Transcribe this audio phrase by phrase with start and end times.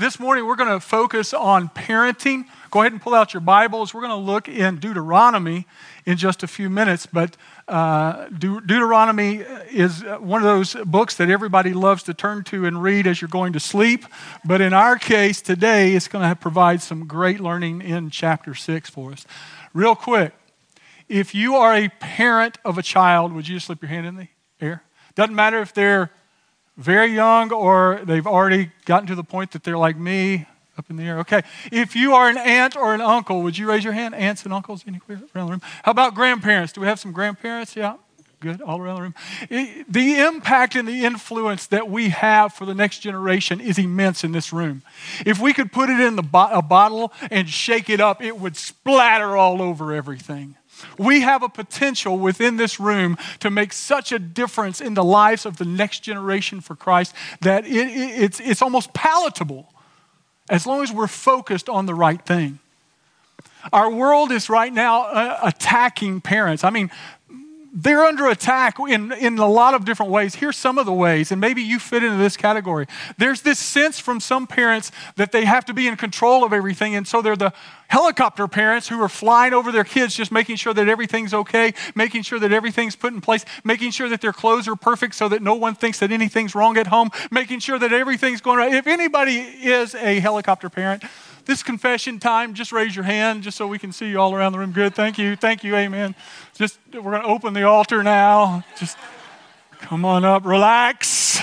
[0.00, 2.46] This morning, we're going to focus on parenting.
[2.70, 3.92] Go ahead and pull out your Bibles.
[3.92, 5.66] We're going to look in Deuteronomy
[6.06, 7.36] in just a few minutes, but
[7.68, 12.82] uh, De- Deuteronomy is one of those books that everybody loves to turn to and
[12.82, 14.06] read as you're going to sleep.
[14.42, 18.88] But in our case today, it's going to provide some great learning in chapter 6
[18.88, 19.26] for us.
[19.74, 20.32] Real quick,
[21.10, 24.16] if you are a parent of a child, would you just slip your hand in
[24.16, 24.28] the
[24.62, 24.82] air?
[25.14, 26.10] Doesn't matter if they're
[26.76, 30.46] very young or they've already gotten to the point that they're like me
[30.78, 31.18] up in the air.
[31.20, 31.42] Okay.
[31.70, 34.14] If you are an aunt or an uncle, would you raise your hand?
[34.14, 35.62] Aunts and uncles anywhere around the room?
[35.82, 36.72] How about grandparents?
[36.72, 37.76] Do we have some grandparents?
[37.76, 37.96] Yeah.
[38.40, 39.14] Good, all around the room.
[39.50, 44.24] It, the impact and the influence that we have for the next generation is immense
[44.24, 44.80] in this room.
[45.26, 48.38] If we could put it in the bo- a bottle and shake it up, it
[48.38, 50.56] would splatter all over everything.
[50.98, 55.46] We have a potential within this room to make such a difference in the lives
[55.46, 59.72] of the next generation for Christ that it, it, it's, it's almost palatable
[60.48, 62.58] as long as we're focused on the right thing.
[63.72, 66.64] Our world is right now uh, attacking parents.
[66.64, 66.90] I mean,
[67.72, 70.34] they're under attack in, in a lot of different ways.
[70.34, 72.86] Here's some of the ways, and maybe you fit into this category.
[73.16, 76.94] There's this sense from some parents that they have to be in control of everything,
[76.94, 77.52] and so they're the
[77.88, 82.22] helicopter parents who are flying over their kids, just making sure that everything's okay, making
[82.22, 85.42] sure that everything's put in place, making sure that their clothes are perfect so that
[85.42, 88.74] no one thinks that anything's wrong at home, making sure that everything's going right.
[88.74, 91.04] If anybody is a helicopter parent,
[91.50, 94.52] this confession time, just raise your hand just so we can see you all around
[94.52, 94.70] the room.
[94.70, 94.94] Good.
[94.94, 95.34] Thank you.
[95.34, 95.74] Thank you.
[95.74, 96.14] Amen.
[96.54, 98.64] Just, we're going to open the altar now.
[98.78, 98.96] Just
[99.80, 101.40] come on up, relax.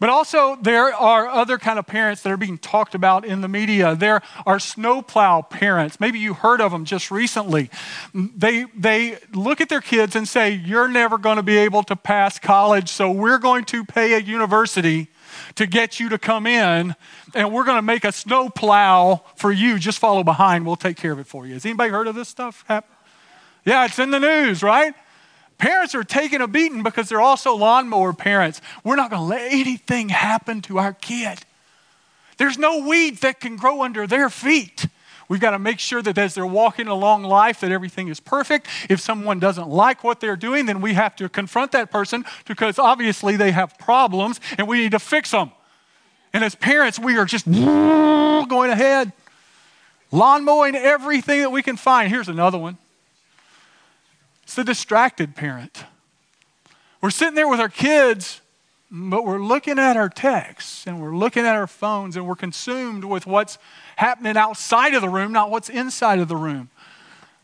[0.00, 3.48] But also, there are other kind of parents that are being talked about in the
[3.48, 3.94] media.
[3.94, 6.00] There are snowplow parents.
[6.00, 7.68] Maybe you heard of them just recently.
[8.14, 11.96] They, they look at their kids and say, You're never going to be able to
[11.96, 15.08] pass college, so we're going to pay a university
[15.56, 16.94] to get you to come in,
[17.34, 19.78] and we're going to make a snow plow for you.
[19.78, 20.66] Just follow behind.
[20.66, 21.54] We'll take care of it for you.
[21.54, 22.64] Has anybody heard of this stuff?
[23.64, 24.94] Yeah, it's in the news, right?
[25.58, 28.60] Parents are taking a beating because they're also lawnmower parents.
[28.84, 31.38] We're not going to let anything happen to our kid.
[32.36, 34.86] There's no weeds that can grow under their feet.
[35.28, 38.68] We've got to make sure that as they're walking along life that everything is perfect.
[38.88, 42.78] If someone doesn't like what they're doing, then we have to confront that person because
[42.78, 45.50] obviously they have problems and we need to fix them.
[46.32, 49.12] And as parents, we are just going ahead,
[50.12, 52.08] lawn mowing everything that we can find.
[52.08, 52.78] Here's another one.
[54.44, 55.84] It's the distracted parent.
[57.00, 58.40] We're sitting there with our kids
[58.90, 63.04] but we're looking at our texts and we're looking at our phones and we're consumed
[63.04, 63.58] with what's
[63.96, 66.70] happening outside of the room, not what's inside of the room.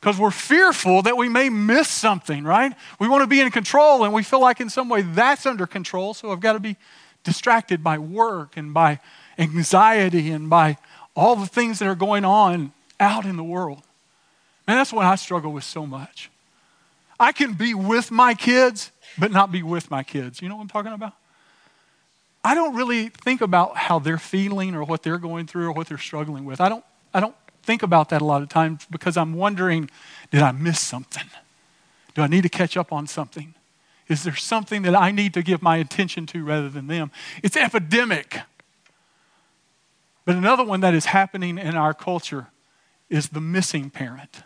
[0.00, 2.72] Because we're fearful that we may miss something, right?
[2.98, 5.66] We want to be in control and we feel like in some way that's under
[5.66, 6.76] control, so I've got to be
[7.24, 9.00] distracted by work and by
[9.38, 10.78] anxiety and by
[11.14, 13.82] all the things that are going on out in the world.
[14.66, 16.30] Man, that's what I struggle with so much.
[17.18, 20.42] I can be with my kids, but not be with my kids.
[20.42, 21.12] You know what I'm talking about?
[22.44, 25.86] I don't really think about how they're feeling or what they're going through or what
[25.86, 26.60] they're struggling with.
[26.60, 29.88] I don't, I don't think about that a lot of times because I'm wondering
[30.30, 31.24] did I miss something?
[32.14, 33.54] Do I need to catch up on something?
[34.08, 37.10] Is there something that I need to give my attention to rather than them?
[37.42, 38.40] It's epidemic.
[40.24, 42.48] But another one that is happening in our culture
[43.08, 44.42] is the missing parent.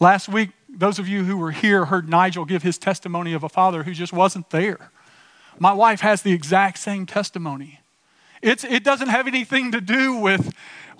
[0.00, 3.48] Last week, those of you who were here heard Nigel give his testimony of a
[3.48, 4.90] father who just wasn't there.
[5.58, 7.80] My wife has the exact same testimony.
[8.42, 10.52] It's, it doesn't have anything to do with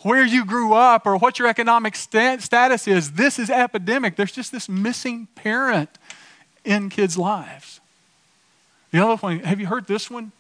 [0.03, 3.13] where you grew up or what your economic st- status is.
[3.13, 4.17] This is epidemic.
[4.17, 5.91] There's just this missing parent
[6.65, 7.81] in kids' lives.
[8.91, 10.33] The other one, have you heard this one?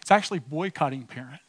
[0.00, 1.40] It's actually boycotting parent.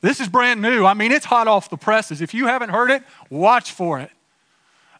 [0.00, 0.86] This is brand new.
[0.86, 2.20] I mean, it's hot off the presses.
[2.20, 4.10] If you haven't heard it, watch for it.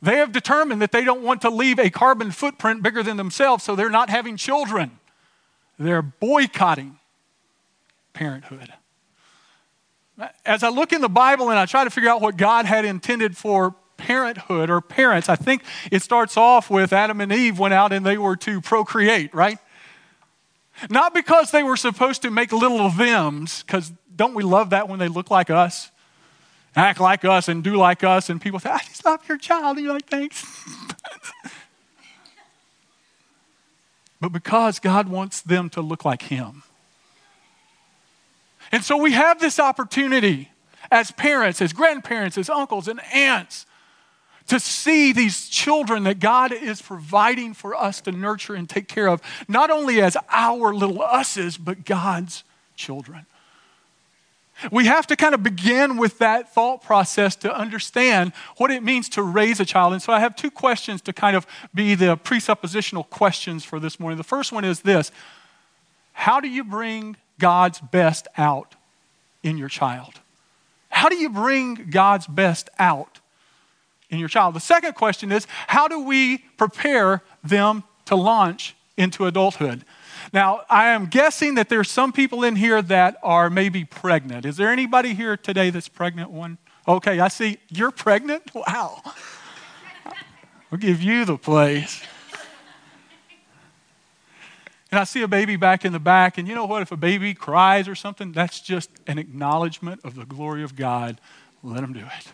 [0.02, 3.64] They have determined that they don't want to leave a carbon footprint bigger than themselves,
[3.64, 4.98] so they're not having children.
[5.80, 6.98] They're boycotting
[8.12, 8.70] parenthood.
[10.44, 12.84] As I look in the Bible and I try to figure out what God had
[12.84, 17.72] intended for parenthood or parents, I think it starts off with Adam and Eve went
[17.72, 19.56] out and they were to procreate, right?
[20.90, 24.98] Not because they were supposed to make little thems, because don't we love that when
[24.98, 25.90] they look like us?
[26.76, 29.78] Act like us and do like us, and people say, I just love your child.
[29.78, 30.44] And you're like, thanks.
[34.20, 36.62] but because God wants them to look like Him.
[38.72, 40.50] And so we have this opportunity
[40.90, 43.66] as parents, as grandparents, as uncles and aunts
[44.46, 49.08] to see these children that God is providing for us to nurture and take care
[49.08, 52.42] of, not only as our little us's, but God's
[52.74, 53.26] children.
[54.70, 59.08] We have to kind of begin with that thought process to understand what it means
[59.10, 59.92] to raise a child.
[59.92, 63.98] And so I have two questions to kind of be the presuppositional questions for this
[63.98, 64.16] morning.
[64.16, 65.10] The first one is this
[66.12, 68.74] How do you bring God's best out
[69.42, 70.20] in your child?
[70.90, 73.20] How do you bring God's best out
[74.10, 74.54] in your child?
[74.54, 79.84] The second question is How do we prepare them to launch into adulthood?
[80.32, 84.46] Now, I am guessing that there's some people in here that are maybe pregnant.
[84.46, 86.30] Is there anybody here today that's pregnant?
[86.30, 86.58] One?
[86.86, 87.58] Okay, I see.
[87.68, 88.42] You're pregnant?
[88.54, 89.02] Wow.
[90.72, 92.00] I'll give you the place.
[94.92, 96.82] And I see a baby back in the back, and you know what?
[96.82, 101.20] If a baby cries or something, that's just an acknowledgement of the glory of God.
[101.64, 102.32] Let them do it.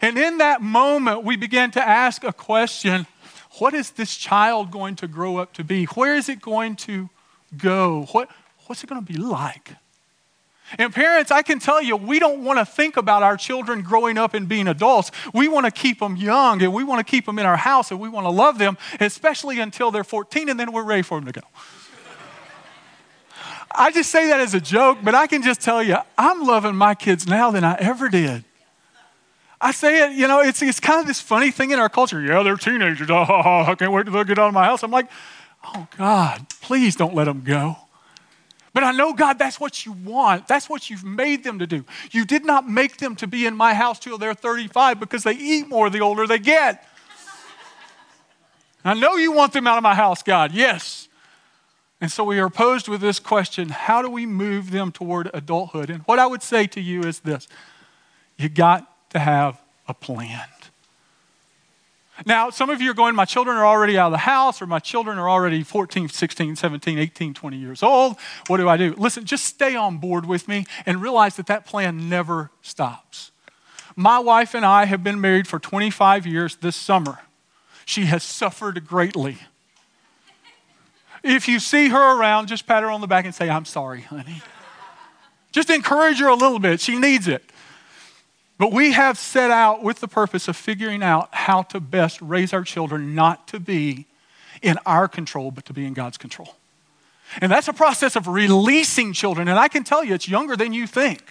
[0.00, 3.06] And in that moment, we begin to ask a question
[3.58, 5.84] what is this child going to grow up to be?
[5.86, 7.10] Where is it going to
[7.56, 8.06] go?
[8.12, 8.30] What,
[8.66, 9.72] what's it going to be like?
[10.76, 14.18] And parents, I can tell you, we don't want to think about our children growing
[14.18, 15.10] up and being adults.
[15.32, 17.90] We want to keep them young and we want to keep them in our house
[17.90, 21.18] and we want to love them, especially until they're 14 and then we're ready for
[21.18, 21.46] them to go.
[23.70, 26.74] I just say that as a joke, but I can just tell you, I'm loving
[26.74, 28.44] my kids now than I ever did.
[29.60, 32.20] I say it, you know, it's, it's kind of this funny thing in our culture.
[32.20, 33.10] Yeah, they're teenagers.
[33.10, 33.24] Oh,
[33.66, 34.82] I can't wait till they get out of my house.
[34.82, 35.10] I'm like,
[35.64, 37.76] oh, God, please don't let them go.
[38.72, 40.46] But I know, God, that's what you want.
[40.46, 41.84] That's what you've made them to do.
[42.12, 45.32] You did not make them to be in my house till they're 35 because they
[45.32, 46.86] eat more the older they get.
[48.84, 50.52] I know you want them out of my house, God.
[50.52, 51.08] Yes.
[52.00, 55.90] And so we are posed with this question how do we move them toward adulthood?
[55.90, 57.48] And what I would say to you is this
[58.36, 60.46] you got to have a plan.
[62.26, 64.66] Now, some of you are going, my children are already out of the house, or
[64.66, 68.16] my children are already 14, 16, 17, 18, 20 years old.
[68.48, 68.94] What do I do?
[68.98, 73.30] Listen, just stay on board with me and realize that that plan never stops.
[73.94, 77.18] My wife and I have been married for 25 years this summer.
[77.84, 79.38] She has suffered greatly.
[81.22, 84.02] If you see her around, just pat her on the back and say, I'm sorry,
[84.02, 84.42] honey.
[85.52, 86.80] Just encourage her a little bit.
[86.80, 87.42] She needs it.
[88.58, 92.52] But we have set out with the purpose of figuring out how to best raise
[92.52, 94.06] our children not to be
[94.60, 96.56] in our control, but to be in God's control.
[97.40, 99.48] And that's a process of releasing children.
[99.48, 101.22] And I can tell you, it's younger than you think.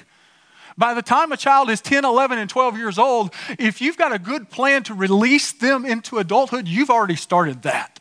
[0.77, 4.13] By the time a child is 10, 11, and 12 years old, if you've got
[4.13, 7.96] a good plan to release them into adulthood, you've already started that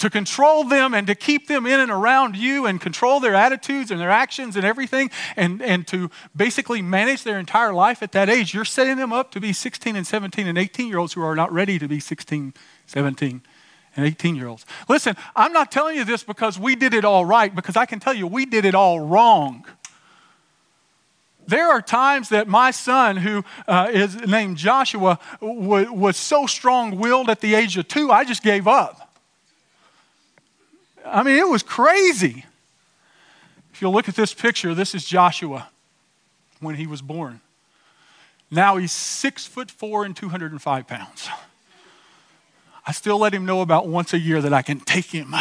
[0.00, 3.90] to control them and to keep them in and around you and control their attitudes
[3.90, 8.28] and their actions and everything and, and to basically manage their entire life at that
[8.28, 11.22] age, you're setting them up to be 16 and 17 and 18 year olds who
[11.22, 12.54] are not ready to be 16,
[12.86, 13.42] 17,
[13.94, 14.64] and 18 year olds.
[14.88, 18.00] Listen, I'm not telling you this because we did it all right, because I can
[18.00, 19.66] tell you we did it all wrong.
[21.46, 26.96] There are times that my son, who uh, is named Joshua, w- was so strong
[26.96, 29.09] willed at the age of two, I just gave up.
[31.04, 32.44] I mean, it was crazy.
[33.72, 35.68] If you look at this picture, this is Joshua
[36.60, 37.40] when he was born.
[38.50, 41.28] Now he's six foot four and 205 pounds.
[42.86, 45.34] I still let him know about once a year that I can take him.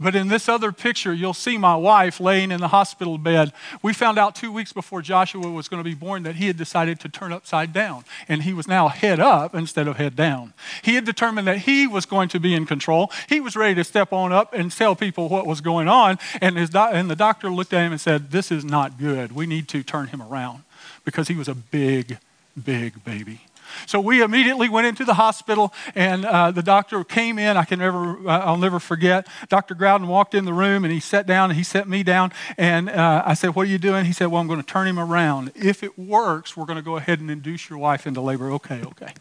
[0.00, 3.52] But in this other picture, you'll see my wife laying in the hospital bed.
[3.82, 6.56] We found out two weeks before Joshua was going to be born that he had
[6.56, 10.54] decided to turn upside down, and he was now head up instead of head down.
[10.82, 13.12] He had determined that he was going to be in control.
[13.28, 16.56] He was ready to step on up and tell people what was going on, and,
[16.56, 19.32] his do- and the doctor looked at him and said, This is not good.
[19.32, 20.62] We need to turn him around
[21.04, 22.16] because he was a big,
[22.62, 23.40] big baby.
[23.86, 27.56] So we immediately went into the hospital, and uh, the doctor came in.
[27.56, 29.26] I can never, uh, I'll never forget.
[29.48, 29.74] Dr.
[29.74, 32.32] Grouden walked in the room, and he sat down, and he set me down.
[32.56, 34.86] And uh, I said, "What are you doing?" He said, "Well, I'm going to turn
[34.86, 35.52] him around.
[35.54, 38.82] If it works, we're going to go ahead and induce your wife into labor." Okay,
[38.82, 39.12] okay.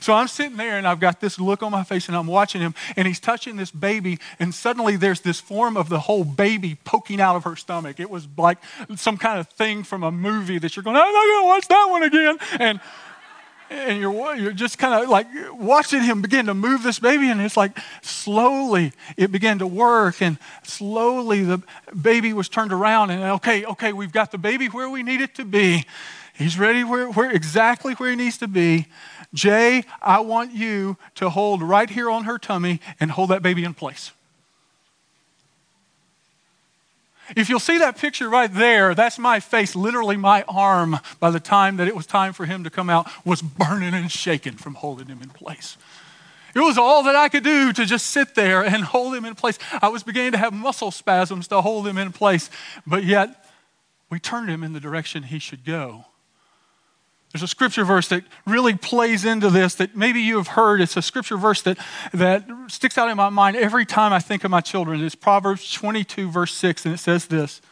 [0.00, 2.60] So I'm sitting there, and I've got this look on my face, and I'm watching
[2.60, 6.76] him, and he's touching this baby, and suddenly there's this form of the whole baby
[6.84, 8.00] poking out of her stomach.
[8.00, 8.58] It was like
[8.96, 11.68] some kind of thing from a movie that you're going, "I'm not going to watch
[11.68, 12.80] that one again," and
[13.70, 17.40] and you're, you're just kind of like watching him begin to move this baby, and
[17.40, 21.62] it's like slowly it began to work, and slowly the
[22.00, 25.34] baby was turned around, and okay, okay, we've got the baby where we need it
[25.36, 25.84] to be.
[26.34, 28.86] He's ready where, where exactly where he needs to be.
[29.34, 33.64] Jay, I want you to hold right here on her tummy and hold that baby
[33.64, 34.12] in place.
[37.36, 39.76] If you'll see that picture right there, that's my face.
[39.76, 43.08] Literally, my arm, by the time that it was time for him to come out,
[43.24, 45.76] was burning and shaking from holding him in place.
[46.54, 49.34] It was all that I could do to just sit there and hold him in
[49.34, 49.58] place.
[49.82, 52.50] I was beginning to have muscle spasms to hold him in place,
[52.86, 53.44] but yet
[54.10, 56.06] we turned him in the direction he should go.
[57.38, 60.80] There's a scripture verse that really plays into this that maybe you have heard.
[60.80, 61.78] It's a scripture verse that,
[62.12, 65.00] that sticks out in my mind every time I think of my children.
[65.04, 67.62] It's Proverbs 22, verse 6, and it says this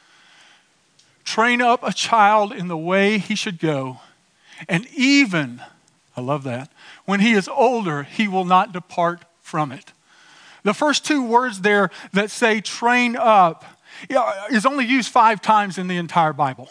[1.25, 3.99] Train up a child in the way he should go,
[4.68, 5.61] and even,
[6.16, 6.70] I love that,
[7.04, 9.92] when he is older, he will not depart from it.
[10.62, 13.64] The first two words there that say train up
[14.49, 16.70] is only used five times in the entire Bible.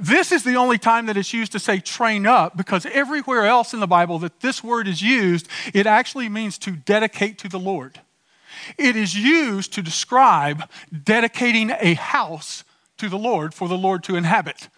[0.00, 3.74] This is the only time that it's used to say train up because everywhere else
[3.74, 7.58] in the Bible that this word is used, it actually means to dedicate to the
[7.58, 8.00] Lord.
[8.78, 10.68] It is used to describe
[11.04, 12.64] dedicating a house
[12.98, 14.68] to the Lord for the Lord to inhabit.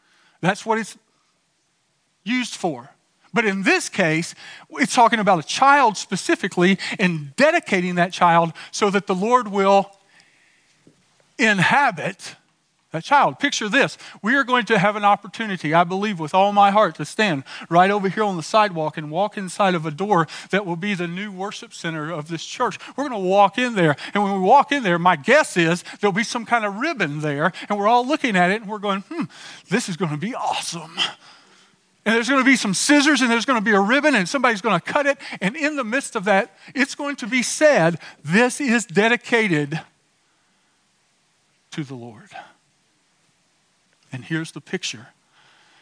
[0.40, 0.96] That's what it's
[2.24, 2.90] used for.
[3.32, 4.34] But in this case,
[4.70, 9.90] it's talking about a child specifically and dedicating that child so that the Lord will
[11.38, 12.36] inhabit
[12.94, 13.38] that child.
[13.38, 13.98] Picture this.
[14.22, 17.44] We are going to have an opportunity, I believe with all my heart, to stand
[17.68, 20.94] right over here on the sidewalk and walk inside of a door that will be
[20.94, 22.78] the new worship center of this church.
[22.96, 23.96] We're going to walk in there.
[24.14, 27.20] And when we walk in there, my guess is there'll be some kind of ribbon
[27.20, 27.52] there.
[27.68, 29.24] And we're all looking at it and we're going, hmm,
[29.68, 30.96] this is going to be awesome.
[32.06, 34.28] And there's going to be some scissors and there's going to be a ribbon and
[34.28, 35.18] somebody's going to cut it.
[35.40, 39.80] And in the midst of that, it's going to be said, this is dedicated
[41.72, 42.30] to the Lord.
[44.14, 45.08] And here's the picture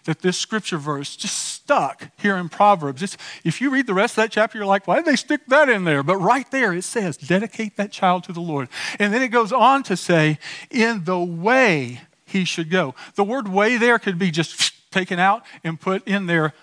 [0.04, 3.02] that this scripture verse just stuck here in Proverbs.
[3.02, 5.42] It's, if you read the rest of that chapter, you're like, why did they stick
[5.48, 6.02] that in there?
[6.02, 8.68] But right there it says, dedicate that child to the Lord.
[8.98, 10.38] And then it goes on to say,
[10.70, 12.94] in the way he should go.
[13.16, 16.54] The word way there could be just taken out and put in there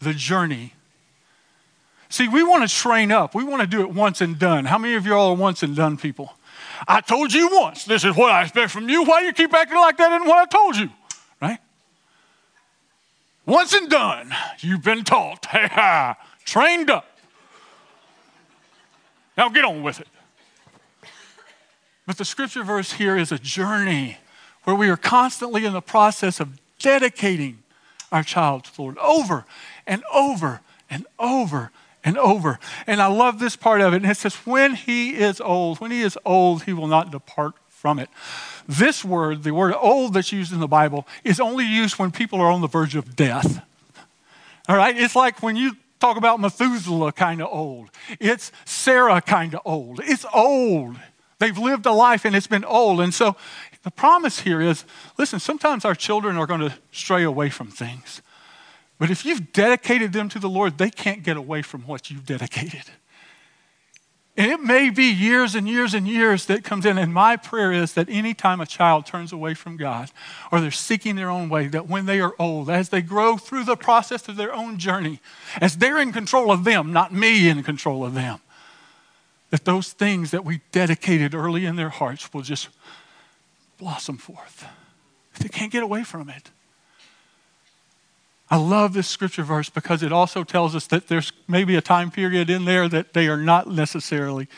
[0.00, 0.74] the journey.
[2.08, 3.32] See, we want to train up.
[3.32, 4.64] We want to do it once and done.
[4.64, 6.34] How many of you all are once and done people?
[6.86, 9.04] I told you once, this is what I expect from you.
[9.04, 10.90] Why do you keep acting like that in what I told you?
[11.42, 11.58] Right?
[13.44, 17.06] Once and done, you've been taught, hey, ha, trained up.
[19.36, 20.08] Now get on with it.
[22.06, 24.18] But the scripture verse here is a journey
[24.64, 27.58] where we are constantly in the process of dedicating
[28.12, 29.44] our child to the Lord over
[29.86, 31.72] and over and over
[32.04, 32.58] and over.
[32.86, 34.02] And I love this part of it.
[34.02, 37.54] And it says, when he is old, when he is old, he will not depart
[37.82, 38.08] from it.
[38.68, 42.40] This word, the word old that's used in the Bible, is only used when people
[42.40, 43.60] are on the verge of death.
[44.68, 44.96] All right?
[44.96, 50.00] It's like when you talk about Methuselah kind of old, it's Sarah kind of old.
[50.04, 50.94] It's old.
[51.40, 53.00] They've lived a life and it's been old.
[53.00, 53.34] And so
[53.82, 54.84] the promise here is
[55.18, 58.22] listen, sometimes our children are going to stray away from things.
[59.00, 62.26] But if you've dedicated them to the Lord, they can't get away from what you've
[62.26, 62.84] dedicated.
[64.34, 66.96] And it may be years and years and years that comes in.
[66.96, 70.10] And my prayer is that anytime a child turns away from God
[70.50, 73.64] or they're seeking their own way, that when they are old, as they grow through
[73.64, 75.20] the process of their own journey,
[75.60, 78.40] as they're in control of them, not me in control of them,
[79.50, 82.70] that those things that we dedicated early in their hearts will just
[83.76, 84.64] blossom forth.
[85.40, 86.50] They can't get away from it.
[88.50, 92.10] I love this scripture verse because it also tells us that there's maybe a time
[92.10, 94.48] period in there that they are not necessarily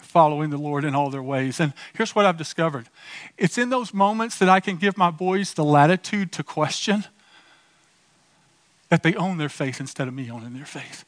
[0.00, 1.60] following the Lord in all their ways.
[1.60, 2.88] And here's what I've discovered
[3.36, 7.04] it's in those moments that I can give my boys the latitude to question
[8.88, 11.04] that they own their faith instead of me owning their faith.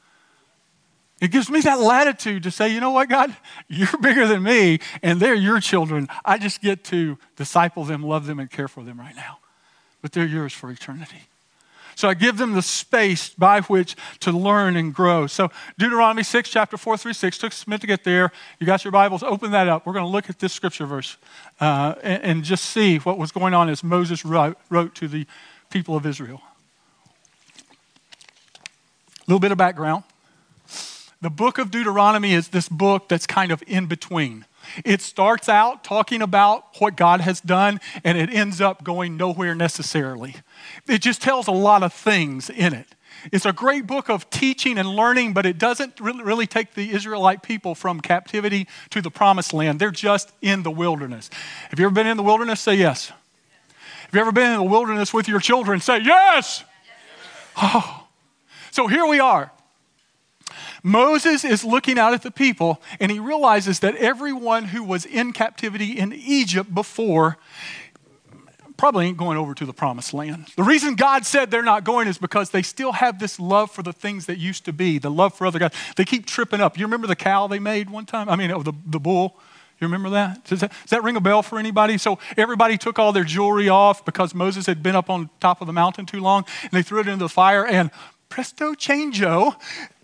[1.20, 3.34] It gives me that latitude to say, you know what, God,
[3.68, 6.06] you're bigger than me, and they're your children.
[6.24, 9.38] I just get to disciple them, love them, and care for them right now.
[10.00, 11.22] But they're yours for eternity.
[11.98, 15.26] So I give them the space by which to learn and grow.
[15.26, 18.30] So Deuteronomy 6, chapter 4 through 6, took minute to get there.
[18.60, 19.84] You got your Bibles, open that up.
[19.84, 21.16] We're going to look at this scripture verse
[21.60, 25.26] uh, and, and, just see what was going on as Moses wrote, wrote to the
[25.70, 26.40] people of Israel.
[27.66, 30.04] A little bit of background.
[31.20, 34.44] The book of Deuteronomy is this book that's kind of in between.
[34.84, 39.54] It starts out talking about what God has done, and it ends up going nowhere
[39.54, 40.36] necessarily.
[40.86, 42.86] It just tells a lot of things in it.
[43.32, 47.42] It's a great book of teaching and learning, but it doesn't really take the Israelite
[47.42, 49.80] people from captivity to the promised land.
[49.80, 51.28] They're just in the wilderness.
[51.70, 52.60] Have you ever been in the wilderness?
[52.60, 53.08] Say yes.
[53.08, 55.80] Have you ever been in the wilderness with your children?
[55.80, 56.64] Say yes.
[57.56, 58.06] Oh.
[58.70, 59.50] So here we are.
[60.82, 65.32] Moses is looking out at the people and he realizes that everyone who was in
[65.32, 67.38] captivity in Egypt before
[68.78, 70.46] probably ain't going over to the promised land.
[70.56, 73.82] The reason God said they're not going is because they still have this love for
[73.82, 75.74] the things that used to be, the love for other gods.
[75.96, 76.78] They keep tripping up.
[76.78, 78.28] You remember the cow they made one time?
[78.28, 79.36] I mean, oh, the, the bull.
[79.80, 80.44] You remember that?
[80.44, 80.70] Does, that?
[80.70, 81.98] does that ring a bell for anybody?
[81.98, 85.66] So everybody took all their jewelry off because Moses had been up on top of
[85.66, 87.90] the mountain too long, and they threw it into the fire, and
[88.28, 89.54] presto changeo,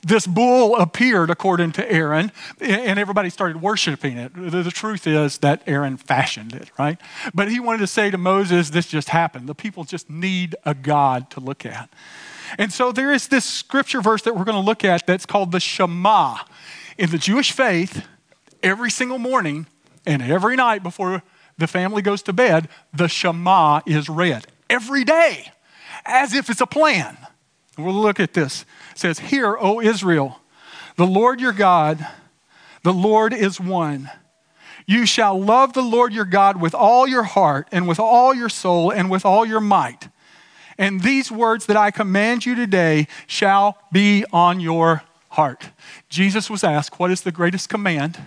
[0.05, 2.31] this bull appeared according to Aaron,
[2.61, 4.33] and everybody started worshiping it.
[4.35, 6.99] The, truth is that Aaron fashioned it, right?
[7.33, 9.49] But he wanted to say to Moses, This just happened.
[9.49, 11.89] The people just need a God to look at.
[12.59, 15.53] And so there is this scripture verse that we're going to look at that's called
[15.53, 16.37] the Shema.
[16.99, 18.07] In the Jewish faith,
[18.63, 19.67] every single morning
[20.07, 21.23] and every night before
[21.57, 25.53] the family goes to bed, the Shema is read every day
[26.05, 27.17] as if it's a plan.
[27.77, 28.65] We'll look at this.
[28.95, 30.41] Says, Hear, O Israel,
[30.97, 32.07] the Lord your God,
[32.83, 34.11] the Lord is one.
[34.87, 38.49] You shall love the Lord your God with all your heart and with all your
[38.49, 40.09] soul and with all your might.
[40.77, 45.71] And these words that I command you today shall be on your heart.
[46.09, 48.19] Jesus was asked, What is the greatest command?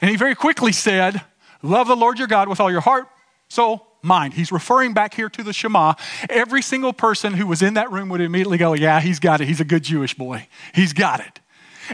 [0.00, 1.22] And he very quickly said,
[1.62, 3.08] Love the Lord your God with all your heart,
[3.48, 4.34] soul, mind.
[4.34, 5.94] He's referring back here to the Shema.
[6.28, 9.48] Every single person who was in that room would immediately go, Yeah, he's got it.
[9.48, 10.48] He's a good Jewish boy.
[10.74, 11.40] He's got it.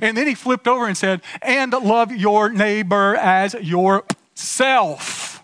[0.01, 5.43] And then he flipped over and said, And love your neighbor as yourself.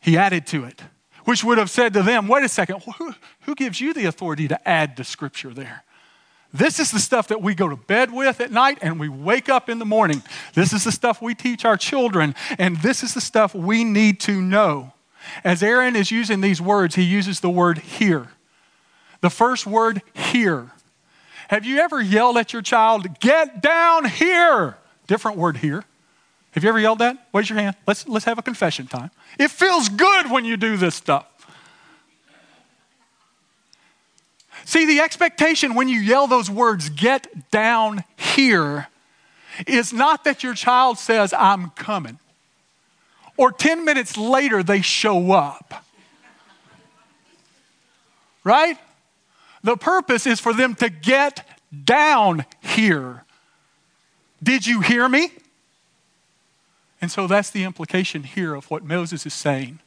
[0.00, 0.82] He added to it,
[1.24, 4.48] which would have said to them, Wait a second, who, who gives you the authority
[4.48, 5.82] to add to scripture there?
[6.52, 9.48] This is the stuff that we go to bed with at night and we wake
[9.48, 10.22] up in the morning.
[10.54, 14.20] This is the stuff we teach our children, and this is the stuff we need
[14.20, 14.92] to know.
[15.44, 18.28] As Aaron is using these words, he uses the word here.
[19.20, 20.70] The first word here.
[21.48, 24.76] Have you ever yelled at your child, get down here?
[25.06, 25.84] Different word here.
[26.52, 27.28] Have you ever yelled that?
[27.32, 27.76] Raise your hand.
[27.86, 29.10] Let's, let's have a confession time.
[29.38, 31.26] It feels good when you do this stuff.
[34.64, 38.88] See, the expectation when you yell those words, get down here,
[39.66, 42.18] is not that your child says, I'm coming
[43.36, 45.84] or 10 minutes later they show up.
[48.44, 48.78] Right?
[49.62, 51.46] The purpose is for them to get
[51.84, 53.24] down here.
[54.42, 55.30] Did you hear me?
[57.00, 59.80] And so that's the implication here of what Moses is saying.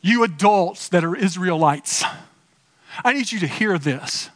[0.00, 2.04] You adults that are Israelites,
[3.04, 4.30] I need you to hear this.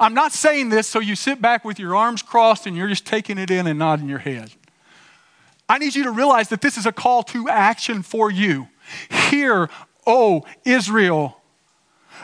[0.00, 3.06] I'm not saying this so you sit back with your arms crossed and you're just
[3.06, 4.52] taking it in and nodding your head.
[5.72, 8.68] I need you to realize that this is a call to action for you.
[9.30, 9.70] Hear,
[10.06, 11.40] O Israel,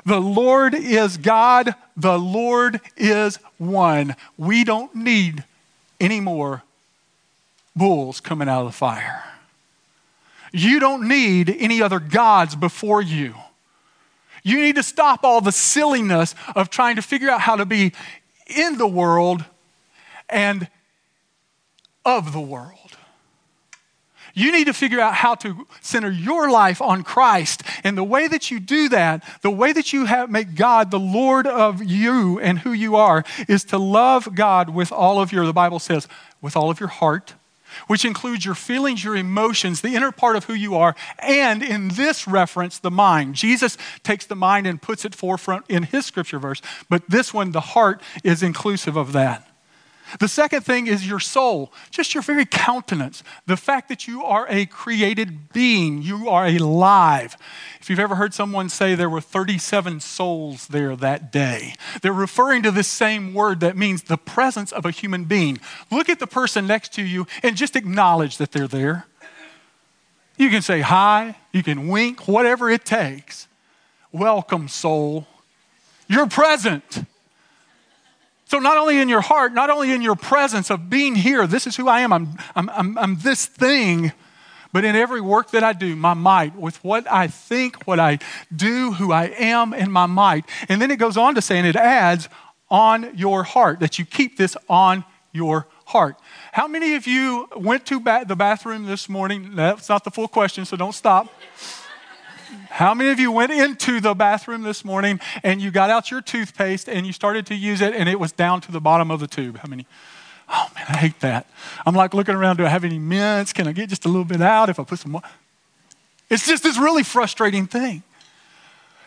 [0.05, 4.17] the Lord is God, the Lord is one.
[4.37, 5.45] We don't need
[5.99, 6.63] any more
[7.75, 9.25] bulls coming out of the fire.
[10.53, 13.33] You don't need any other gods before you.
[14.43, 17.95] You need to stop all the silliness of trying to figure out how to be
[18.47, 19.43] in the world
[20.29, 20.69] and
[22.05, 22.88] of the world.
[24.39, 27.65] You need to figure out how to center your life on Christ.
[27.83, 31.01] And the way that you do that, the way that you have, make God the
[31.01, 35.45] Lord of you and who you are, is to love God with all of your,
[35.45, 36.07] the Bible says,
[36.41, 37.35] with all of your heart,
[37.89, 41.89] which includes your feelings, your emotions, the inner part of who you are, and in
[41.89, 43.35] this reference, the mind.
[43.35, 47.51] Jesus takes the mind and puts it forefront in his scripture verse, but this one,
[47.51, 49.48] the heart, is inclusive of that.
[50.19, 53.23] The second thing is your soul, just your very countenance.
[53.47, 57.37] The fact that you are a created being, you are alive.
[57.81, 62.63] If you've ever heard someone say there were 37 souls there that day, they're referring
[62.63, 65.59] to this same word that means the presence of a human being.
[65.91, 69.07] Look at the person next to you and just acknowledge that they're there.
[70.39, 73.49] You can say hi, you can wink, whatever it takes.
[74.13, 75.27] Welcome, soul.
[76.09, 77.05] You're present.
[78.49, 81.67] So, not only in your heart, not only in your presence of being here, this
[81.67, 84.11] is who I am, I'm, I'm, I'm, I'm, this thing,
[84.73, 88.19] but in every work that I do, my might, with what I think, what I
[88.55, 90.47] do, who I am, and my might.
[90.71, 92.31] And then it goes on to say, and it adds,
[92.71, 96.17] on your heart, that you keep this on your heart.
[96.53, 99.57] How many of you went to ba- the bathroom this morning?
[99.57, 101.29] That's not the full question, so don't stop.
[102.71, 106.21] How many of you went into the bathroom this morning and you got out your
[106.21, 109.21] toothpaste and you started to use it and it was down to the bottom of
[109.21, 109.59] the tube?
[109.59, 109.87] How many?
[110.49, 111.47] Oh man, I hate that.
[111.85, 113.53] I'm like looking around, do I have any mints?
[113.53, 115.23] Can I get just a little bit out if I put some more?
[116.31, 118.03] It's just this really frustrating thing.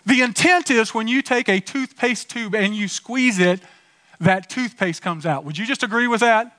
[0.06, 3.60] The intent is when you take a toothpaste tube and you squeeze it,
[4.20, 5.46] that toothpaste comes out.
[5.46, 6.58] Would you just agree with that?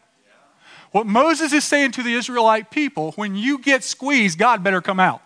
[0.92, 5.00] What Moses is saying to the Israelite people, when you get squeezed, God better come
[5.00, 5.22] out.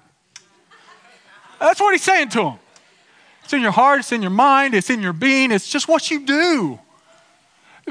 [1.59, 2.59] That's what he's saying to them.
[3.45, 6.11] It's in your heart, it's in your mind, it's in your being, it's just what
[6.11, 6.81] you do.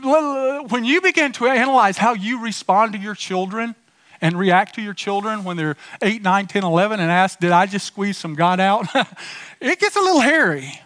[0.02, 3.76] When you begin to analyze how you respond to your children
[4.20, 7.66] and react to your children when they're 8, 9, 10, 11 and ask, Did I
[7.66, 8.86] just squeeze some God out?
[9.62, 10.82] it gets a little hairy.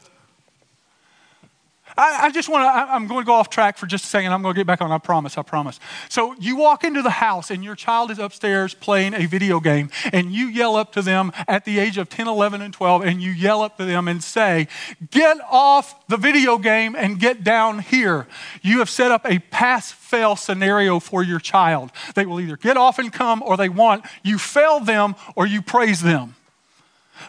[1.99, 4.31] I, I just want to, I'm going to go off track for just a second.
[4.31, 4.89] I'm going to get back on.
[4.89, 5.81] I promise, I promise.
[6.07, 9.89] So you walk into the house and your child is upstairs playing a video game
[10.13, 13.21] and you yell up to them at the age of 10, 11, and 12 and
[13.21, 14.69] you yell up to them and say,
[15.11, 18.27] Get off the video game and get down here.
[18.61, 21.91] You have set up a pass fail scenario for your child.
[22.15, 24.05] They will either get off and come or they want.
[24.23, 26.35] You fail them or you praise them.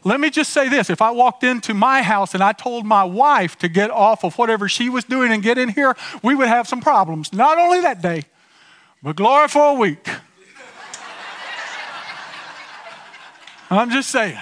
[0.05, 3.05] Let me just say this if I walked into my house and I told my
[3.05, 6.49] wife to get off of whatever she was doing and get in here, we would
[6.49, 7.33] have some problems.
[7.33, 8.25] Not only that day,
[9.03, 10.09] but glory for a week.
[13.71, 14.39] I'm just saying.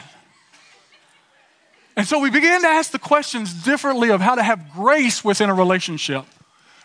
[1.97, 5.51] And so we began to ask the questions differently of how to have grace within
[5.51, 6.25] a relationship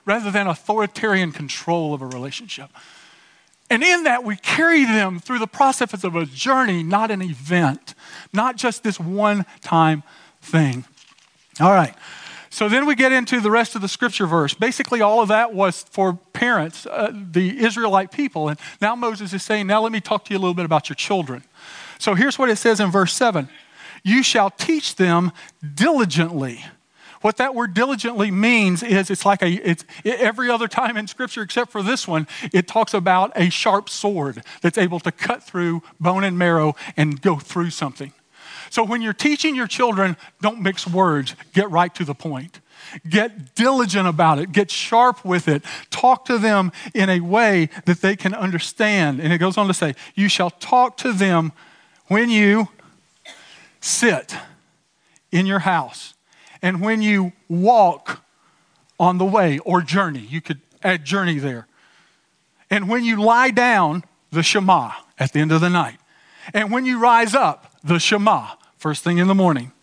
[0.05, 2.69] rather than authoritarian control of a relationship.
[3.73, 7.95] And in that, we carry them through the process of a journey, not an event,
[8.31, 10.03] not just this one time
[10.43, 10.85] thing.
[11.59, 11.95] All right.
[12.51, 14.53] So then we get into the rest of the scripture verse.
[14.53, 18.47] Basically, all of that was for parents, uh, the Israelite people.
[18.47, 20.87] And now Moses is saying, Now let me talk to you a little bit about
[20.87, 21.43] your children.
[21.97, 23.49] So here's what it says in verse 7
[24.03, 25.31] You shall teach them
[25.73, 26.63] diligently
[27.23, 31.41] what that word diligently means is it's like a, it's every other time in Scripture
[31.41, 35.81] except for this one, it talks about a sharp sword that's able to cut through
[36.01, 38.11] bone and marrow and go through something.
[38.69, 42.59] So when you're teaching your children, don't mix words, get right to the point.
[43.07, 44.51] Get diligent about it.
[44.51, 45.63] Get sharp with it.
[45.91, 49.21] Talk to them in a way that they can understand.
[49.21, 51.53] And it goes on to say, You shall talk to them
[52.07, 52.67] when you
[53.79, 54.35] sit
[55.31, 56.12] in your house
[56.63, 58.23] and when you walk
[58.99, 61.67] on the way or journey, you could add journey there.
[62.69, 65.97] And when you lie down, the Shema at the end of the night.
[66.53, 69.73] And when you rise up, the Shema, first thing in the morning.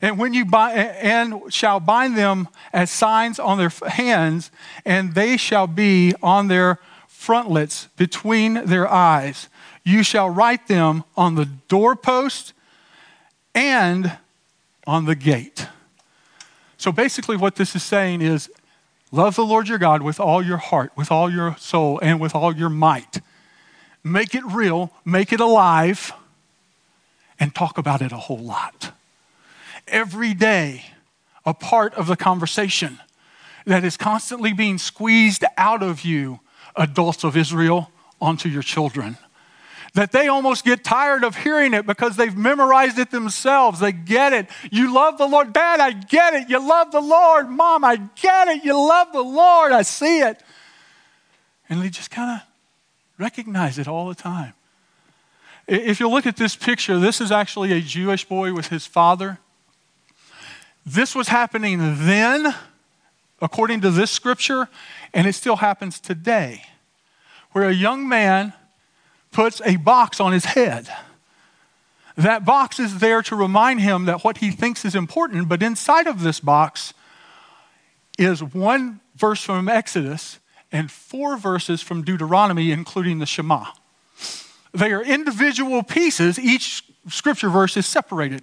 [0.00, 4.52] And when you bind, and shall bind them as signs on their hands,
[4.86, 9.48] and they shall be on their frontlets between their eyes.
[9.84, 12.52] You shall write them on the doorpost
[13.52, 14.16] and
[14.86, 15.66] on the gate.
[16.80, 18.50] So basically, what this is saying is
[19.12, 22.34] love the Lord your God with all your heart, with all your soul, and with
[22.34, 23.20] all your might.
[24.02, 26.10] Make it real, make it alive,
[27.38, 28.94] and talk about it a whole lot.
[29.88, 30.86] Every day,
[31.44, 32.98] a part of the conversation
[33.66, 36.40] that is constantly being squeezed out of you,
[36.76, 37.90] adults of Israel,
[38.22, 39.18] onto your children
[39.94, 43.80] that they almost get tired of hearing it because they've memorized it themselves.
[43.80, 44.48] They get it.
[44.70, 45.52] You love the Lord.
[45.52, 46.48] Dad, I get it.
[46.48, 47.48] You love the Lord.
[47.48, 48.64] Mom, I get it.
[48.64, 49.72] You love the Lord.
[49.72, 50.42] I see it.
[51.68, 52.46] And they just kind of
[53.18, 54.54] recognize it all the time.
[55.66, 59.38] If you look at this picture, this is actually a Jewish boy with his father.
[60.84, 62.54] This was happening then,
[63.40, 64.68] according to this scripture,
[65.14, 66.64] and it still happens today,
[67.52, 68.52] where a young man
[69.32, 70.88] puts a box on his head.
[72.16, 76.06] That box is there to remind him that what he thinks is important, but inside
[76.06, 76.92] of this box
[78.18, 80.38] is one verse from Exodus
[80.72, 83.66] and four verses from Deuteronomy, including the Shema.
[84.72, 88.42] They are individual pieces, each scripture verse is separated.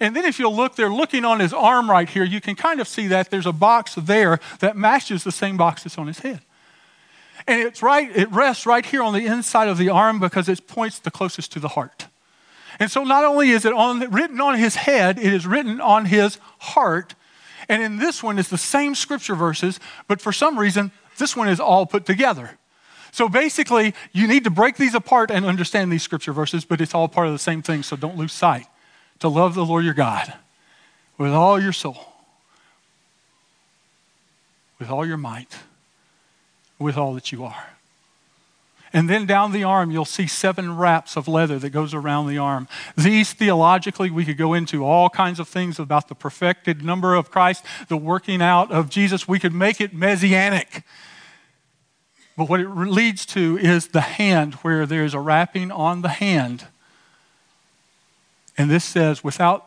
[0.00, 2.24] And then if you'll look, they're looking on his arm right here.
[2.24, 5.84] You can kind of see that there's a box there that matches the same box
[5.84, 6.40] that's on his head.
[7.46, 10.66] And it's right, it rests right here on the inside of the arm because it
[10.66, 12.06] points the closest to the heart.
[12.80, 16.06] And so not only is it on, written on his head, it is written on
[16.06, 17.14] his heart.
[17.68, 19.78] And in this one, it's the same scripture verses,
[20.08, 22.58] but for some reason, this one is all put together.
[23.12, 26.94] So basically, you need to break these apart and understand these scripture verses, but it's
[26.94, 28.66] all part of the same thing, so don't lose sight.
[29.20, 30.34] To love the Lord your God
[31.16, 32.12] with all your soul,
[34.80, 35.56] with all your might
[36.78, 37.74] with all that you are.
[38.94, 42.38] And then down the arm, you'll see seven wraps of leather that goes around the
[42.38, 42.68] arm.
[42.96, 47.28] These theologically, we could go into all kinds of things about the perfected number of
[47.28, 49.26] Christ, the working out of Jesus.
[49.26, 50.84] We could make it messianic.
[52.36, 56.68] But what it leads to is the hand, where there's a wrapping on the hand.
[58.56, 59.66] And this says, without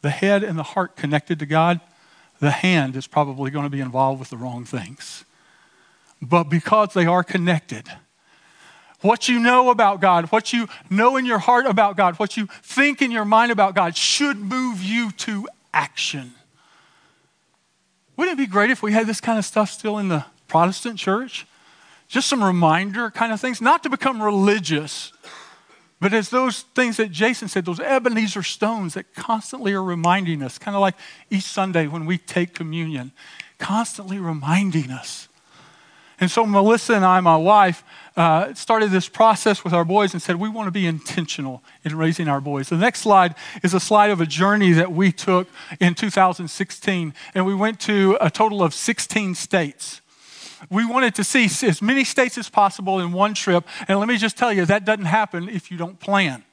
[0.00, 1.80] the head and the heart connected to God,
[2.40, 5.24] the hand is probably going to be involved with the wrong things
[6.22, 7.88] but because they are connected.
[9.00, 12.46] What you know about God, what you know in your heart about God, what you
[12.62, 16.32] think in your mind about God should move you to action.
[18.16, 20.98] Wouldn't it be great if we had this kind of stuff still in the Protestant
[20.98, 21.46] church?
[22.06, 25.12] Just some reminder kind of things, not to become religious,
[26.00, 30.58] but as those things that Jason said, those Ebenezer stones that constantly are reminding us,
[30.58, 30.94] kind of like
[31.30, 33.12] each Sunday when we take communion,
[33.58, 35.28] constantly reminding us.
[36.22, 37.82] And so Melissa and I, my wife,
[38.16, 41.96] uh, started this process with our boys and said, we want to be intentional in
[41.96, 42.68] raising our boys.
[42.68, 45.48] The next slide is a slide of a journey that we took
[45.80, 50.00] in 2016, and we went to a total of 16 states
[50.70, 53.66] we wanted to see as many states as possible in one trip.
[53.88, 56.44] And let me just tell you, that doesn't happen if you don't plan.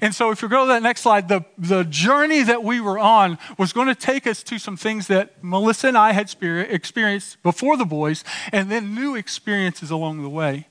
[0.00, 2.98] And so, if you go to that next slide, the, the journey that we were
[2.98, 7.42] on was going to take us to some things that Melissa and I had experienced
[7.42, 10.68] before the boys, and then new experiences along the way.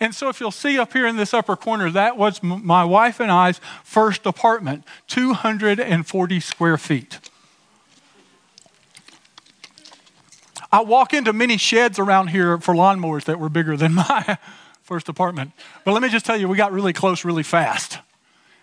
[0.00, 3.20] And so, if you'll see up here in this upper corner, that was my wife
[3.20, 7.18] and I's first apartment, 240 square feet.
[10.70, 14.38] I walk into many sheds around here for lawnmowers that were bigger than my
[14.82, 15.52] first apartment.
[15.84, 17.98] But let me just tell you, we got really close really fast.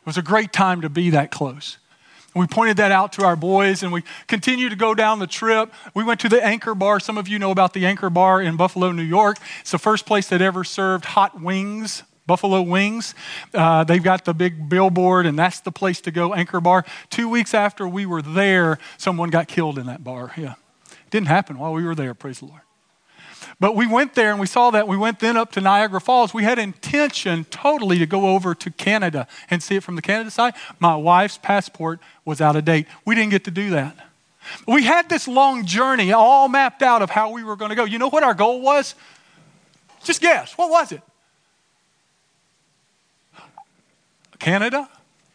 [0.06, 1.80] It was a great time to be that close.
[2.36, 5.74] We pointed that out to our boys and we continued to go down the trip.
[5.96, 7.00] We went to the Anchor Bar.
[7.00, 9.38] Some of you know about the Anchor Bar in Buffalo, New York.
[9.62, 13.16] It's the first place that ever served hot wings, buffalo wings.
[13.52, 16.86] Uh, they've got the big billboard, and that's the place to go, Anchor Bar.
[17.10, 20.34] Two weeks after we were there, someone got killed in that bar.
[20.38, 20.56] Yeah.
[21.10, 22.62] Didn't happen while we were there, praise the Lord.
[23.60, 24.88] But we went there and we saw that.
[24.88, 26.34] We went then up to Niagara Falls.
[26.34, 30.30] We had intention totally to go over to Canada and see it from the Canada
[30.30, 30.56] side.
[30.80, 32.88] My wife's passport was out of date.
[33.06, 33.96] We didn't get to do that.
[34.68, 37.86] We had this long journey all mapped out of how we were going to go.
[37.86, 38.94] You know what our goal was?
[40.04, 40.54] Just guess.
[40.58, 41.02] What was it?
[44.38, 44.88] Canada?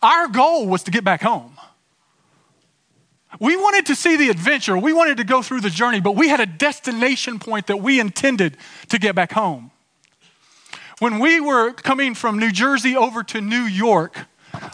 [0.02, 1.56] Our goal was to get back home.
[3.38, 4.76] We wanted to see the adventure.
[4.76, 8.00] We wanted to go through the journey, but we had a destination point that we
[8.00, 8.56] intended
[8.88, 9.70] to get back home.
[10.98, 14.26] When we were coming from New Jersey over to New York,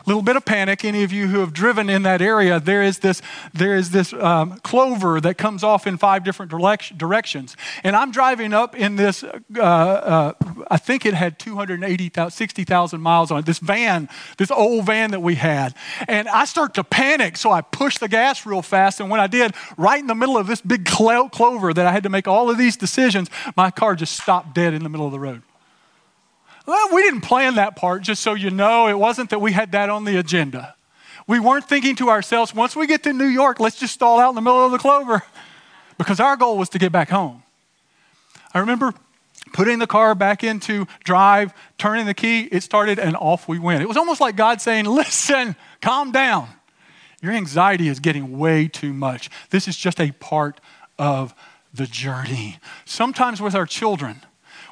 [0.07, 0.85] little bit of panic.
[0.85, 3.23] Any of you who have driven in that area, there is this,
[3.53, 7.57] there is this um, clover that comes off in five different directions.
[7.83, 10.33] And I'm driving up in this, uh, uh,
[10.71, 15.21] I think it had 280,000, 60,000 miles on it, this van, this old van that
[15.21, 15.75] we had.
[16.09, 19.01] And I start to panic, so I push the gas real fast.
[19.01, 22.03] And when I did, right in the middle of this big clover that I had
[22.05, 25.13] to make all of these decisions, my car just stopped dead in the middle of
[25.13, 25.43] the road.
[26.67, 28.89] Well, we didn't plan that part, just so you know.
[28.89, 30.75] It wasn't that we had that on the agenda.
[31.29, 34.31] We weren't thinking to ourselves, once we get to New York, let's just stall out
[34.31, 35.23] in the middle of the clover.
[35.99, 37.43] Because our goal was to get back home.
[38.53, 38.93] I remember
[39.55, 43.83] putting the car back into drive, turning the key, it started, and off we went.
[43.83, 46.49] It was almost like God saying, Listen, calm down.
[47.23, 49.31] Your anxiety is getting way too much.
[49.49, 50.61] This is just a part
[50.99, 51.35] of
[51.73, 52.59] the journey.
[52.85, 54.21] Sometimes with our children,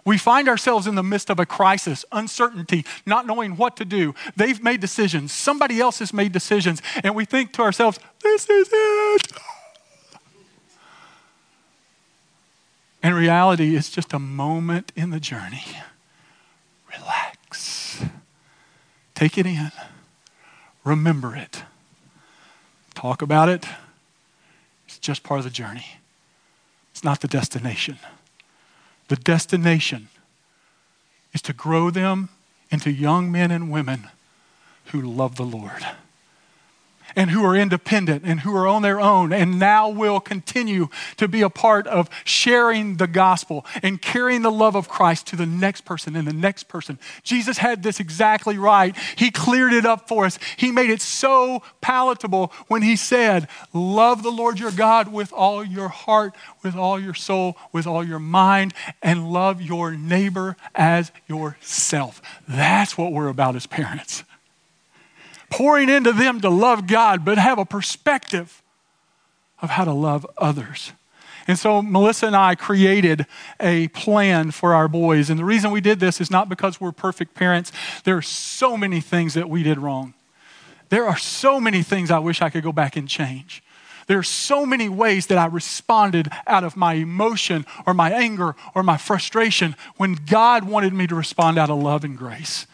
[0.05, 4.15] we find ourselves in the midst of a crisis, uncertainty, not knowing what to do.
[4.37, 8.69] They've made decisions, somebody else has made decisions, and we think to ourselves, this is
[8.73, 9.33] it.
[13.03, 15.65] In reality, it's just a moment in the journey.
[16.91, 18.03] Relax.
[19.15, 19.73] Take it in.
[20.85, 21.63] Remember it.
[22.95, 23.67] Talk about it.
[24.87, 25.87] It's just part of the journey,
[26.93, 27.99] it's not the destination.
[29.09, 30.09] The destination
[31.33, 32.31] is to grow them
[32.71, 34.09] into young men and women
[34.87, 35.87] who love the Lord
[37.17, 41.29] and who are independent and who are on their own and now will continue to
[41.29, 45.47] be a part of sharing the gospel and carrying the love of Christ to the
[45.47, 46.99] next person and the next person.
[47.23, 48.97] Jesus had this exactly right.
[49.17, 50.39] He cleared it up for us.
[50.57, 55.65] He made it so palatable when he said, Love the Lord your God with all
[55.65, 61.13] your heart, with all your soul, with all your mind, and love your neighbor as
[61.27, 62.21] yourself.
[62.49, 64.25] That's what we're about as parents
[65.55, 68.61] pouring into them to love God, but have a perspective
[69.63, 70.93] of how to love others.
[71.47, 73.27] And so Melissa and I created
[73.61, 75.31] a plan for our boys.
[75.31, 77.71] And the reason we did this is not because we're perfect parents.
[78.03, 80.15] There are so many things that we did wrong.
[80.89, 83.63] There are so many things I wish I could go back and change.
[84.09, 88.57] There are so many ways that I responded out of my emotion or my anger
[88.75, 92.67] or my frustration when God wanted me to respond out of love and grace.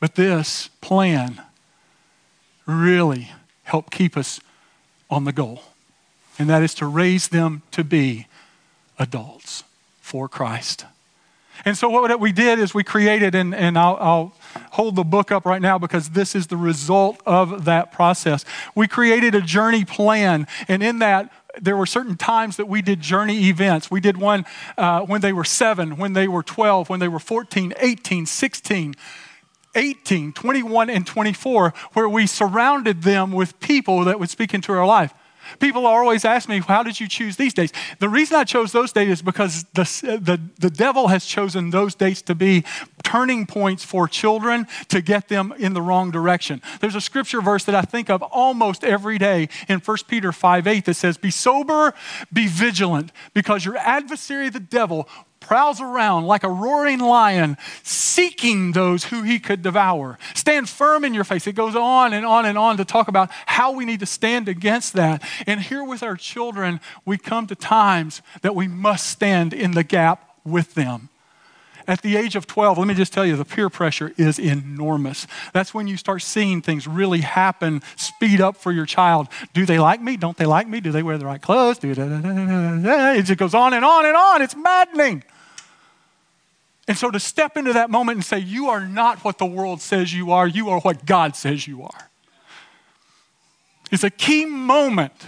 [0.00, 1.42] But this plan
[2.66, 3.30] really
[3.64, 4.40] helped keep us
[5.10, 5.62] on the goal,
[6.38, 8.26] and that is to raise them to be
[8.98, 9.64] adults
[10.00, 10.86] for Christ.
[11.64, 14.32] And so what we did is we created, and, and I'll, I'll
[14.72, 18.44] hold the book up right now because this is the result of that process.
[18.74, 23.00] We created a journey plan, and in that, there were certain times that we did
[23.00, 23.90] journey events.
[23.90, 24.46] We did one
[24.78, 28.94] uh, when they were seven, when they were 12, when they were 14, 18, 16.
[29.74, 34.86] 18, 21, and 24, where we surrounded them with people that would speak into our
[34.86, 35.14] life.
[35.58, 37.72] People always ask me, How did you choose these days?
[37.98, 39.82] The reason I chose those days is because the,
[40.20, 42.64] the, the devil has chosen those dates to be
[43.02, 46.62] turning points for children to get them in the wrong direction.
[46.80, 50.66] There's a scripture verse that I think of almost every day in 1 Peter 5
[50.66, 51.94] 8 that says, Be sober,
[52.32, 55.08] be vigilant, because your adversary, the devil,
[55.40, 60.18] prowls around like a roaring lion, seeking those who he could devour.
[60.34, 61.46] Stand firm in your face.
[61.46, 64.48] It goes on and on and on to talk about how we need to stand
[64.48, 65.22] against that.
[65.46, 69.84] And here with our children, we come to times that we must stand in the
[69.84, 71.09] gap with them.
[71.90, 75.26] At the age of 12, let me just tell you, the peer pressure is enormous.
[75.52, 79.26] That's when you start seeing things really happen, speed up for your child.
[79.54, 80.16] Do they like me?
[80.16, 80.78] Don't they like me?
[80.78, 81.80] Do they wear the right clothes?
[81.82, 84.40] It just goes on and on and on.
[84.40, 85.24] It's maddening.
[86.86, 89.80] And so to step into that moment and say, You are not what the world
[89.80, 92.10] says you are, you are what God says you are.
[93.90, 95.26] It's a key moment.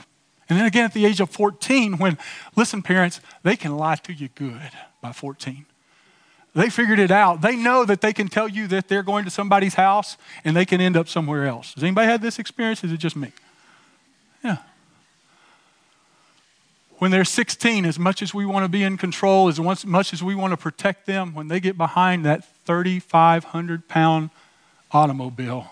[0.48, 2.18] And then again at the age of 14, when,
[2.54, 4.70] listen, parents, they can lie to you good
[5.00, 5.66] by 14.
[6.54, 7.40] They figured it out.
[7.40, 10.66] They know that they can tell you that they're going to somebody's house and they
[10.66, 11.74] can end up somewhere else.
[11.74, 12.84] Has anybody had this experience?
[12.84, 13.32] Is it just me?
[14.44, 14.58] Yeah
[17.02, 20.22] when they're 16, as much as we want to be in control, as much as
[20.22, 24.30] we want to protect them, when they get behind that 3,500 pound
[24.92, 25.66] automobile,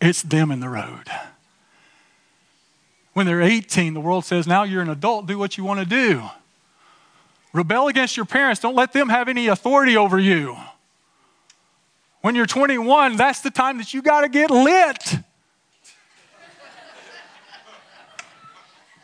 [0.00, 1.08] it's them in the road.
[3.12, 5.86] When they're 18, the world says, now you're an adult, do what you want to
[5.86, 6.22] do.
[7.54, 10.56] Rebel against your parents, don't let them have any authority over you.
[12.20, 15.18] When you're 21, that's the time that you got to get lit.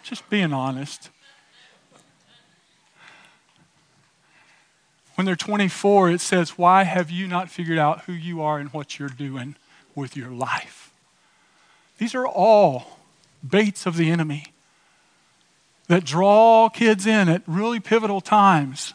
[0.03, 1.11] Just being honest.
[5.15, 8.73] When they're 24, it says, Why have you not figured out who you are and
[8.73, 9.55] what you're doing
[9.95, 10.93] with your life?
[11.99, 12.99] These are all
[13.49, 14.47] baits of the enemy
[15.91, 18.95] that draw kids in at really pivotal times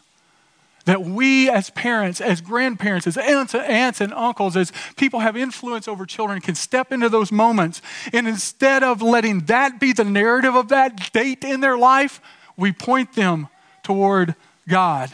[0.86, 5.88] that we as parents, as grandparents, as aunts, aunts and uncles, as people have influence
[5.88, 7.82] over children, can step into those moments.
[8.14, 12.22] And instead of letting that be the narrative of that date in their life,
[12.56, 13.48] we point them
[13.82, 14.34] toward
[14.66, 15.10] God.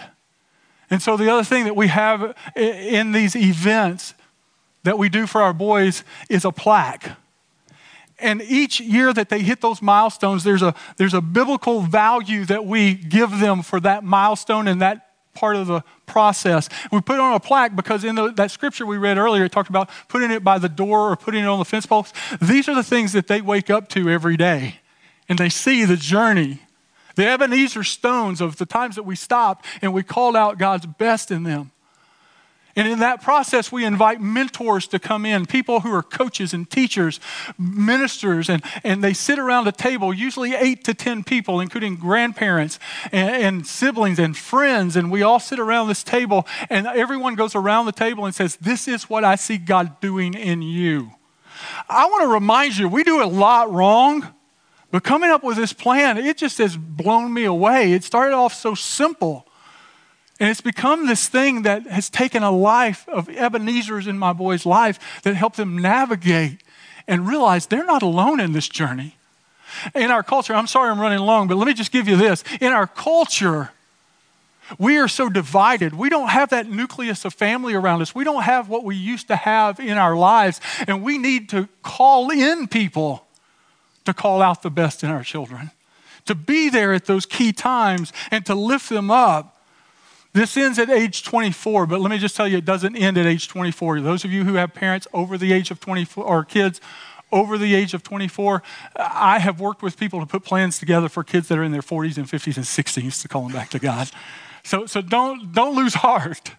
[0.89, 4.15] And so the other thing that we have in these events
[4.85, 7.17] that we do for our boys is a plaque.
[8.23, 12.65] And each year that they hit those milestones, there's a, there's a biblical value that
[12.65, 16.69] we give them for that milestone and that part of the process.
[16.91, 19.53] We put it on a plaque because in the, that scripture we read earlier, it
[19.53, 22.15] talked about putting it by the door or putting it on the fence post.
[22.41, 24.81] These are the things that they wake up to every day.
[25.29, 26.61] And they see the journey,
[27.17, 31.31] the Ebenezer stones of the times that we stopped and we called out God's best
[31.31, 31.71] in them.
[32.75, 36.69] And in that process, we invite mentors to come in, people who are coaches and
[36.69, 37.21] teachers,
[37.59, 42.79] ministers, and, and they sit around a table, usually eight to 10 people, including grandparents
[43.13, 44.97] and, and siblings and friends.
[44.97, 48.57] And we all sit around this table, and everyone goes around the table and says,
[48.57, 51.13] This is what I see God doing in you.
[51.89, 54.27] I want to remind you, we do a lot wrong,
[54.91, 57.93] but coming up with this plan, it just has blown me away.
[57.93, 59.47] It started off so simple.
[60.43, 64.67] And it's become this thing that has taken a life of Ebenezer's in my boy's
[64.67, 66.65] life that helped them navigate
[67.07, 69.15] and realize they're not alone in this journey.
[69.95, 72.43] In our culture, I'm sorry I'm running long, but let me just give you this.
[72.61, 73.71] In our culture,
[74.81, 75.95] we are so divided.
[75.95, 78.13] We don't have that nucleus of family around us.
[78.13, 80.61] We don't have what we used to have in our lives.
[80.89, 83.29] And we need to call in people
[84.07, 85.71] to call out the best in our children,
[86.25, 89.52] to be there at those key times and to lift them up
[90.35, 93.27] this ends at age 24, but let me just tell you, it doesn't end at
[93.27, 94.01] age 24.
[94.01, 96.81] Those of you who have parents over the age of 24, or kids
[97.31, 98.63] over the age of 24,
[98.97, 101.83] I have worked with people to put plans together for kids that are in their
[101.83, 104.11] 40s and 50s and 60s to call them back to God.
[104.63, 106.53] So, so don't, don't lose heart.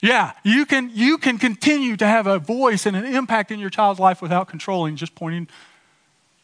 [0.00, 3.70] Yeah, you can, you can continue to have a voice and an impact in your
[3.70, 5.48] child's life without controlling, just pointing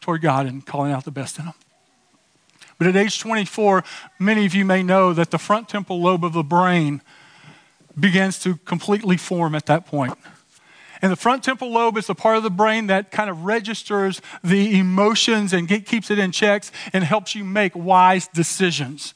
[0.01, 1.53] toward God and calling out the best in them.
[2.77, 3.83] But at age 24,
[4.19, 7.01] many of you may know that the front temporal lobe of the brain
[7.99, 10.17] begins to completely form at that point.
[11.01, 14.21] And the front temporal lobe is the part of the brain that kind of registers
[14.41, 19.13] the emotions and get, keeps it in checks and helps you make wise decisions.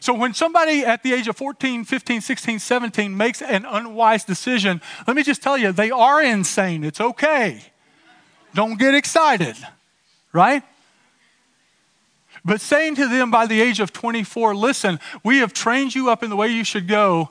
[0.00, 4.80] So when somebody at the age of 14, 15, 16, 17 makes an unwise decision,
[5.06, 6.82] let me just tell you, they are insane.
[6.82, 7.62] It's okay.
[8.54, 9.56] Don't get excited,
[10.32, 10.64] right?
[12.44, 16.22] But saying to them by the age of 24, listen, we have trained you up
[16.22, 17.30] in the way you should go.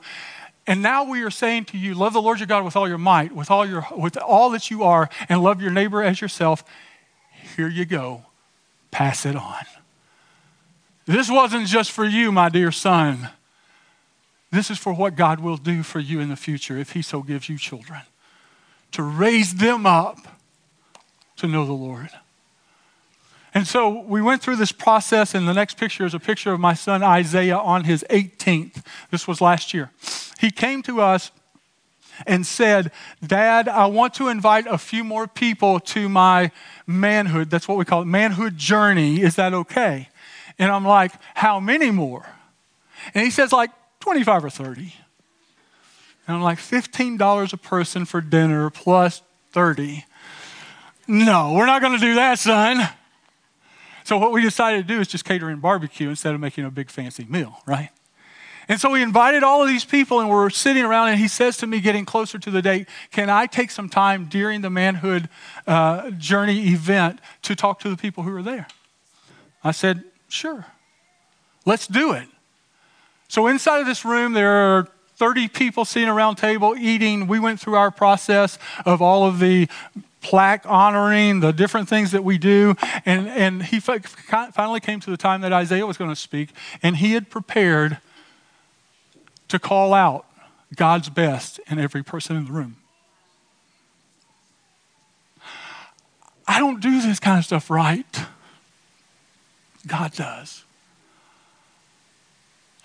[0.66, 2.98] And now we are saying to you, love the Lord your God with all your
[2.98, 6.62] might, with all, your, with all that you are, and love your neighbor as yourself.
[7.56, 8.22] Here you go.
[8.90, 9.64] Pass it on.
[11.06, 13.30] This wasn't just for you, my dear son.
[14.52, 17.22] This is for what God will do for you in the future if He so
[17.22, 18.02] gives you children.
[18.92, 20.18] To raise them up
[21.36, 22.10] to know the Lord.
[23.52, 26.60] And so we went through this process, and the next picture is a picture of
[26.60, 28.84] my son Isaiah on his 18th.
[29.10, 29.90] This was last year.
[30.38, 31.32] He came to us
[32.26, 32.92] and said,
[33.26, 36.50] Dad, I want to invite a few more people to my
[36.86, 37.50] manhood.
[37.50, 39.20] That's what we call it, manhood journey.
[39.20, 40.08] Is that okay?
[40.58, 42.26] And I'm like, How many more?
[43.14, 43.70] And he says, like
[44.00, 44.94] 25 or 30.
[46.26, 49.22] And I'm like, $15 a person for dinner plus
[49.52, 50.04] 30.
[51.08, 52.88] No, we're not going to do that, son.
[54.04, 56.70] So what we decided to do is just cater in barbecue instead of making a
[56.70, 57.90] big fancy meal, right?
[58.68, 61.56] And so we invited all of these people, and we're sitting around, and he says
[61.56, 65.28] to me, getting closer to the date, Can I take some time during the manhood
[65.66, 68.68] uh, journey event to talk to the people who are there?
[69.64, 70.66] I said, Sure.
[71.66, 72.28] Let's do it.
[73.26, 77.26] So inside of this room, there are 30 people sitting around table eating.
[77.26, 79.68] We went through our process of all of the
[80.20, 82.74] plaque honoring, the different things that we do.
[83.04, 86.50] And, and he finally came to the time that Isaiah was going to speak,
[86.82, 87.98] and he had prepared
[89.48, 90.26] to call out
[90.76, 92.76] God's best in every person in the room.
[96.46, 98.24] I don't do this kind of stuff right.
[99.86, 100.64] God does.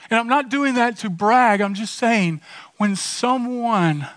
[0.09, 1.61] And I'm not doing that to brag.
[1.61, 2.41] I'm just saying
[2.77, 4.07] when someone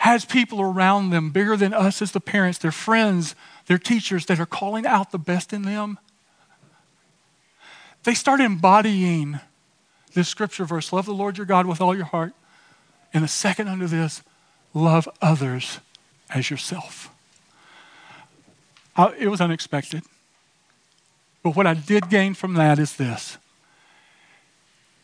[0.00, 3.34] has people around them bigger than us as the parents, their friends,
[3.66, 5.98] their teachers that are calling out the best in them.
[8.04, 9.40] They start embodying
[10.14, 12.32] this scripture verse love the Lord your God with all your heart.
[13.12, 14.22] And the second under this,
[14.72, 15.80] love others
[16.30, 17.10] as yourself.
[18.96, 20.02] I, it was unexpected.
[21.42, 23.36] But what I did gain from that is this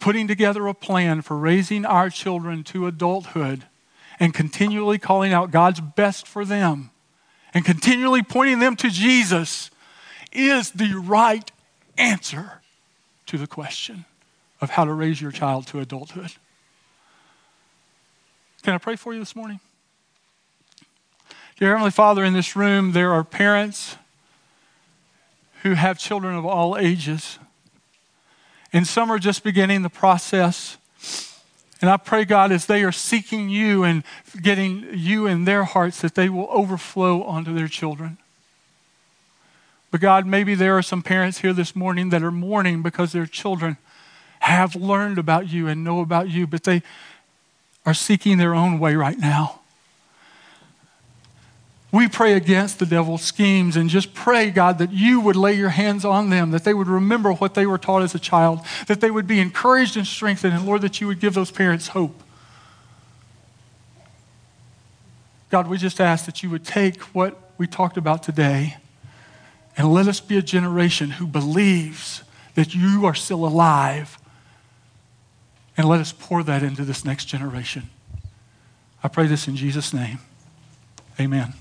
[0.00, 3.66] putting together a plan for raising our children to adulthood
[4.18, 6.90] and continually calling out God's best for them
[7.54, 9.70] and continually pointing them to Jesus
[10.32, 11.50] is the right
[11.96, 12.60] answer
[13.26, 14.04] to the question
[14.60, 16.32] of how to raise your child to adulthood.
[18.62, 19.60] Can I pray for you this morning?
[21.58, 23.96] Dear Heavenly Father, in this room, there are parents
[25.62, 27.38] who have children of all ages.
[28.72, 30.76] And some are just beginning the process.
[31.80, 34.02] And I pray, God, as they are seeking you and
[34.40, 38.16] getting you in their hearts, that they will overflow onto their children.
[39.90, 43.26] But God, maybe there are some parents here this morning that are mourning because their
[43.26, 43.76] children
[44.40, 46.82] have learned about you and know about you, but they
[47.84, 49.60] are seeking their own way right now.
[51.92, 55.70] We pray against the devil's schemes and just pray, God, that you would lay your
[55.70, 59.00] hands on them, that they would remember what they were taught as a child, that
[59.00, 62.22] they would be encouraged and strengthened, and Lord, that you would give those parents hope.
[65.48, 68.76] God, we just ask that you would take what we talked about today
[69.76, 72.22] and let us be a generation who believes
[72.54, 74.18] that you are still alive.
[75.76, 77.90] And let us pour that into this next generation.
[79.04, 80.18] I pray this in Jesus' name.
[81.18, 81.54] Amen.